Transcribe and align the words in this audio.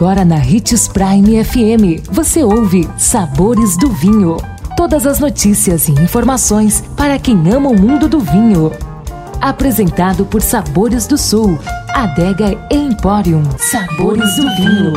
Agora 0.00 0.24
na 0.24 0.36
Ritz 0.36 0.88
Prime 0.88 1.44
FM, 1.44 2.08
você 2.10 2.42
ouve 2.42 2.88
Sabores 2.96 3.76
do 3.76 3.90
Vinho. 3.90 4.38
Todas 4.74 5.06
as 5.06 5.20
notícias 5.20 5.88
e 5.88 5.92
informações 5.92 6.82
para 6.96 7.18
quem 7.18 7.36
ama 7.52 7.68
o 7.68 7.78
mundo 7.78 8.08
do 8.08 8.18
vinho. 8.18 8.72
Apresentado 9.42 10.24
por 10.24 10.40
Sabores 10.40 11.06
do 11.06 11.18
Sul, 11.18 11.58
Adega 11.90 12.58
Emporium. 12.70 13.42
Sabores 13.58 14.36
do 14.36 14.56
Vinho. 14.56 14.94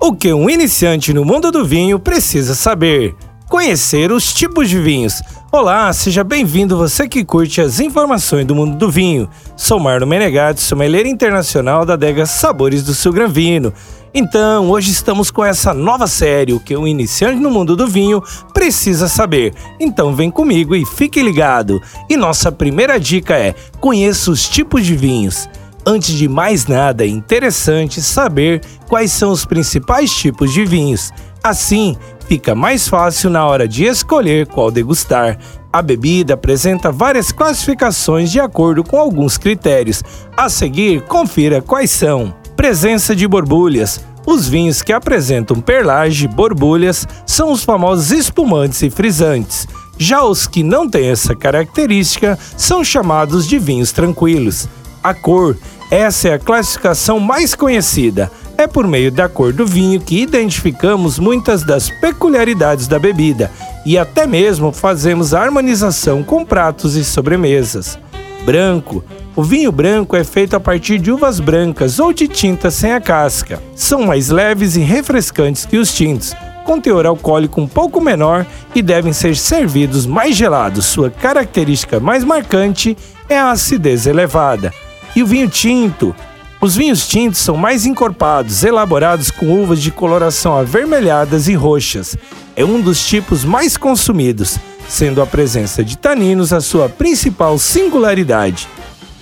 O 0.00 0.12
que 0.12 0.32
um 0.34 0.50
iniciante 0.50 1.12
no 1.12 1.24
mundo 1.24 1.52
do 1.52 1.64
vinho 1.64 2.00
precisa 2.00 2.56
saber? 2.56 3.14
Conhecer 3.48 4.10
os 4.10 4.34
tipos 4.34 4.68
de 4.68 4.80
vinhos 4.80 5.22
Olá, 5.56 5.92
seja 5.92 6.24
bem-vindo 6.24 6.76
você 6.76 7.06
que 7.06 7.24
curte 7.24 7.60
as 7.60 7.78
informações 7.78 8.44
do 8.44 8.56
mundo 8.56 8.76
do 8.76 8.90
vinho. 8.90 9.30
Sou 9.56 9.78
Marlon 9.78 10.04
Menegatti, 10.04 10.60
sommelier 10.60 11.06
internacional 11.06 11.86
da 11.86 11.92
adega 11.92 12.26
Sabores 12.26 12.82
do 12.82 12.92
Sul 12.92 13.12
Gran 13.12 13.28
Vino. 13.28 13.72
Então, 14.12 14.68
hoje 14.68 14.90
estamos 14.90 15.30
com 15.30 15.44
essa 15.44 15.72
nova 15.72 16.08
série, 16.08 16.52
o 16.52 16.58
que 16.58 16.76
um 16.76 16.88
iniciante 16.88 17.38
no 17.38 17.52
mundo 17.52 17.76
do 17.76 17.86
vinho 17.86 18.20
precisa 18.52 19.06
saber. 19.06 19.54
Então 19.78 20.12
vem 20.12 20.28
comigo 20.28 20.74
e 20.74 20.84
fique 20.84 21.22
ligado. 21.22 21.80
E 22.10 22.16
nossa 22.16 22.50
primeira 22.50 22.98
dica 22.98 23.38
é: 23.38 23.54
conheça 23.78 24.32
os 24.32 24.48
tipos 24.48 24.84
de 24.84 24.96
vinhos. 24.96 25.48
Antes 25.86 26.16
de 26.16 26.26
mais 26.26 26.66
nada, 26.66 27.04
é 27.04 27.08
interessante 27.08 28.02
saber 28.02 28.60
quais 28.88 29.12
são 29.12 29.30
os 29.30 29.44
principais 29.44 30.10
tipos 30.12 30.52
de 30.52 30.64
vinhos. 30.64 31.12
Assim, 31.44 31.94
fica 32.26 32.54
mais 32.54 32.88
fácil 32.88 33.28
na 33.28 33.46
hora 33.46 33.68
de 33.68 33.84
escolher 33.84 34.46
qual 34.46 34.70
degustar. 34.70 35.38
A 35.70 35.82
bebida 35.82 36.32
apresenta 36.32 36.90
várias 36.90 37.30
classificações 37.30 38.32
de 38.32 38.40
acordo 38.40 38.82
com 38.82 38.96
alguns 38.96 39.36
critérios. 39.36 40.02
A 40.34 40.48
seguir, 40.48 41.02
confira 41.02 41.60
quais 41.60 41.90
são: 41.90 42.34
presença 42.56 43.14
de 43.14 43.28
borbulhas. 43.28 44.00
Os 44.26 44.48
vinhos 44.48 44.80
que 44.80 44.90
apresentam 44.90 45.60
perlage, 45.60 46.26
borbulhas, 46.26 47.06
são 47.26 47.52
os 47.52 47.62
famosos 47.62 48.10
espumantes 48.10 48.80
e 48.80 48.88
frisantes. 48.88 49.68
Já 49.98 50.24
os 50.24 50.46
que 50.46 50.62
não 50.62 50.88
têm 50.88 51.08
essa 51.08 51.34
característica 51.36 52.38
são 52.56 52.82
chamados 52.82 53.46
de 53.46 53.58
vinhos 53.58 53.92
tranquilos. 53.92 54.66
A 55.02 55.12
cor, 55.12 55.58
essa 55.90 56.28
é 56.28 56.32
a 56.32 56.38
classificação 56.38 57.20
mais 57.20 57.54
conhecida. 57.54 58.32
É 58.64 58.66
por 58.66 58.86
meio 58.88 59.12
da 59.12 59.28
cor 59.28 59.52
do 59.52 59.66
vinho 59.66 60.00
que 60.00 60.22
identificamos 60.22 61.18
muitas 61.18 61.62
das 61.62 61.90
peculiaridades 62.00 62.88
da 62.88 62.98
bebida 62.98 63.52
e 63.84 63.98
até 63.98 64.26
mesmo 64.26 64.72
fazemos 64.72 65.34
a 65.34 65.42
harmonização 65.42 66.22
com 66.22 66.46
pratos 66.46 66.96
e 66.96 67.04
sobremesas. 67.04 67.98
Branco. 68.42 69.04
O 69.36 69.42
vinho 69.42 69.70
branco 69.70 70.16
é 70.16 70.24
feito 70.24 70.56
a 70.56 70.60
partir 70.60 70.98
de 70.98 71.12
uvas 71.12 71.40
brancas 71.40 71.98
ou 71.98 72.10
de 72.10 72.26
tinta 72.26 72.70
sem 72.70 72.94
a 72.94 73.02
casca. 73.02 73.62
São 73.74 74.04
mais 74.04 74.30
leves 74.30 74.76
e 74.76 74.80
refrescantes 74.80 75.66
que 75.66 75.76
os 75.76 75.92
tintos, 75.92 76.34
com 76.64 76.80
teor 76.80 77.04
alcoólico 77.04 77.60
um 77.60 77.68
pouco 77.68 78.00
menor 78.00 78.46
e 78.74 78.80
devem 78.80 79.12
ser 79.12 79.36
servidos 79.36 80.06
mais 80.06 80.34
gelados. 80.34 80.86
Sua 80.86 81.10
característica 81.10 82.00
mais 82.00 82.24
marcante 82.24 82.96
é 83.28 83.38
a 83.38 83.50
acidez 83.50 84.06
elevada. 84.06 84.72
E 85.14 85.22
o 85.22 85.26
vinho 85.26 85.50
tinto 85.50 86.16
os 86.64 86.74
vinhos 86.76 87.06
tintos 87.06 87.40
são 87.40 87.58
mais 87.58 87.84
encorpados, 87.84 88.64
elaborados 88.64 89.30
com 89.30 89.62
uvas 89.62 89.82
de 89.82 89.90
coloração 89.90 90.56
avermelhadas 90.56 91.46
e 91.46 91.52
roxas. 91.52 92.16
É 92.56 92.64
um 92.64 92.80
dos 92.80 93.06
tipos 93.06 93.44
mais 93.44 93.76
consumidos, 93.76 94.58
sendo 94.88 95.20
a 95.20 95.26
presença 95.26 95.84
de 95.84 95.98
taninos 95.98 96.54
a 96.54 96.62
sua 96.62 96.88
principal 96.88 97.58
singularidade. 97.58 98.66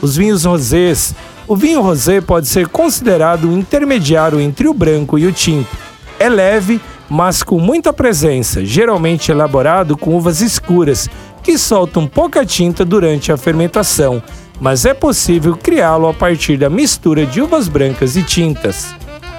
Os 0.00 0.16
vinhos 0.16 0.46
rosés. 0.46 1.14
O 1.46 1.54
vinho 1.54 1.82
rosé 1.82 2.22
pode 2.22 2.48
ser 2.48 2.68
considerado 2.68 3.46
um 3.46 3.58
intermediário 3.58 4.40
entre 4.40 4.66
o 4.66 4.72
branco 4.72 5.18
e 5.18 5.26
o 5.26 5.32
tinto. 5.32 5.76
É 6.18 6.30
leve, 6.30 6.80
mas 7.06 7.42
com 7.42 7.60
muita 7.60 7.92
presença, 7.92 8.64
geralmente 8.64 9.30
elaborado 9.30 9.94
com 9.94 10.16
uvas 10.16 10.40
escuras, 10.40 11.06
que 11.42 11.58
soltam 11.58 12.06
pouca 12.06 12.46
tinta 12.46 12.82
durante 12.82 13.30
a 13.30 13.36
fermentação 13.36 14.22
mas 14.60 14.84
é 14.84 14.94
possível 14.94 15.56
criá-lo 15.56 16.08
a 16.08 16.14
partir 16.14 16.56
da 16.56 16.70
mistura 16.70 17.26
de 17.26 17.40
uvas 17.40 17.68
brancas 17.68 18.16
e 18.16 18.22
tintas. 18.22 18.94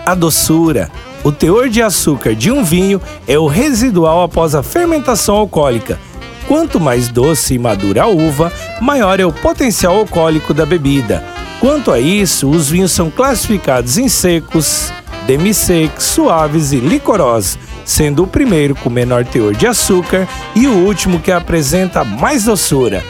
A 0.05 0.15
doçura. 0.15 0.89
O 1.23 1.31
teor 1.31 1.69
de 1.69 1.81
açúcar 1.81 2.35
de 2.35 2.51
um 2.51 2.63
vinho 2.63 3.01
é 3.27 3.37
o 3.37 3.47
residual 3.47 4.23
após 4.23 4.55
a 4.55 4.63
fermentação 4.63 5.35
alcoólica. 5.35 5.99
Quanto 6.47 6.79
mais 6.79 7.09
doce 7.09 7.55
e 7.55 7.59
madura 7.59 8.03
a 8.03 8.07
uva, 8.07 8.51
maior 8.79 9.19
é 9.19 9.25
o 9.25 9.33
potencial 9.33 9.97
alcoólico 9.97 10.53
da 10.53 10.65
bebida. 10.65 11.23
Quanto 11.59 11.91
a 11.91 11.99
isso, 11.99 12.49
os 12.49 12.69
vinhos 12.69 12.91
são 12.91 13.09
classificados 13.09 13.97
em 13.97 14.07
secos, 14.07 14.93
demi-secos, 15.25 16.05
suaves 16.05 16.71
e 16.71 16.77
licorosos, 16.77 17.59
sendo 17.83 18.23
o 18.23 18.27
primeiro 18.27 18.75
com 18.75 18.89
menor 18.89 19.25
teor 19.25 19.53
de 19.53 19.67
açúcar 19.67 20.27
e 20.55 20.67
o 20.67 20.85
último 20.85 21.19
que 21.19 21.31
apresenta 21.31 22.03
mais 22.03 22.45
doçura. 22.45 23.03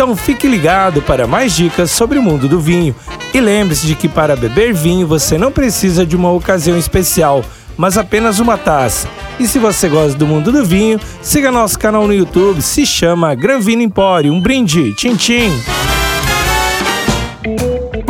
Então 0.00 0.16
fique 0.16 0.48
ligado 0.48 1.02
para 1.02 1.26
mais 1.26 1.54
dicas 1.54 1.90
sobre 1.90 2.18
o 2.18 2.22
mundo 2.22 2.48
do 2.48 2.58
vinho. 2.58 2.94
E 3.34 3.38
lembre-se 3.38 3.86
de 3.86 3.94
que 3.94 4.08
para 4.08 4.34
beber 4.34 4.72
vinho 4.72 5.06
você 5.06 5.36
não 5.36 5.52
precisa 5.52 6.06
de 6.06 6.16
uma 6.16 6.32
ocasião 6.32 6.78
especial, 6.78 7.44
mas 7.76 7.98
apenas 7.98 8.38
uma 8.38 8.56
taça. 8.56 9.06
E 9.38 9.46
se 9.46 9.58
você 9.58 9.90
gosta 9.90 10.16
do 10.16 10.26
mundo 10.26 10.50
do 10.50 10.64
vinho, 10.64 10.98
siga 11.20 11.52
nosso 11.52 11.78
canal 11.78 12.06
no 12.06 12.14
YouTube, 12.14 12.62
se 12.62 12.86
chama 12.86 13.34
Gran 13.34 13.60
Vino 13.60 13.82
Empório. 13.82 14.32
Um 14.32 14.40
brinde, 14.40 14.94
tchim 14.94 15.16
tchim! 15.16 15.79